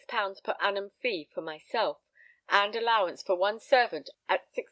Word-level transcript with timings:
_per 0.43 0.55
annum 0.59 0.89
fee 0.89 1.29
for 1.31 1.41
myself, 1.41 2.01
and 2.49 2.75
allowance 2.75 3.21
for 3.21 3.35
one 3.35 3.59
servant 3.59 4.09
at 4.27 4.43
16_d. 4.53 4.59